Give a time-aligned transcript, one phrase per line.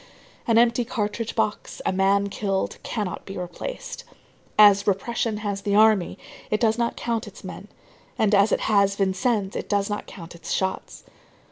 [0.47, 4.03] An empty cartridge box, a man killed, cannot be replaced.
[4.57, 6.17] As repression has the army,
[6.49, 7.67] it does not count its men,
[8.17, 11.03] and, as it has Vincennes, it does not count its shots.